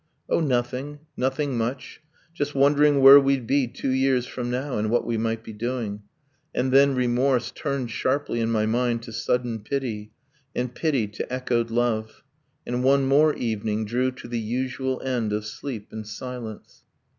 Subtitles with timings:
[0.29, 2.01] 'Oh nothing nothing much
[2.33, 6.01] Just wondering where we'd be two years from now, And what we might be doing...'
[6.55, 10.11] And then remorse Turned sharply in my mind to sudden pity,
[10.55, 12.23] And pity to echoed love.
[12.65, 16.81] And one more evening Drew to the usual end of sleep and silence.